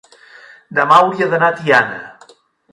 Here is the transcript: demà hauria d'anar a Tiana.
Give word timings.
demà 0.79 0.97
hauria 1.03 1.29
d'anar 1.35 1.53
a 1.53 1.57
Tiana. 1.61 2.03